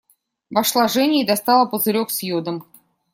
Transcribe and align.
Вошла 0.49 0.87
Женя 0.87 1.21
и 1.21 1.25
достала 1.27 1.67
пузырек 1.67 2.09
с 2.09 2.23
йодом. 2.23 2.65